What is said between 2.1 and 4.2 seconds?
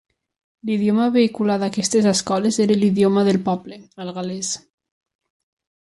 escoles era l'idioma del poble, el